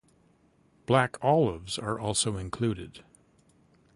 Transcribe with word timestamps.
Black 0.87 1.15
olives 1.23 1.77
are 1.77 1.99
also 1.99 2.31
often 2.33 2.41
included. 2.41 3.03